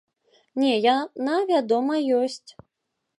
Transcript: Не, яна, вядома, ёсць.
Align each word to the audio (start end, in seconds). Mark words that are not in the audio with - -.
Не, 0.61 0.71
яна, 0.93 1.35
вядома, 1.51 1.99
ёсць. 2.21 2.49